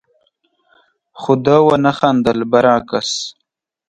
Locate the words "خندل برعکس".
1.99-3.09